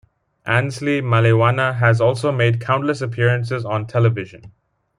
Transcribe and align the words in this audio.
Annesley 0.47 0.99
Malewana 0.99 1.77
has 1.77 2.01
also 2.01 2.31
made 2.31 2.59
countless 2.59 3.01
appearances 3.01 3.63
on 3.63 3.85
television. 3.85 4.51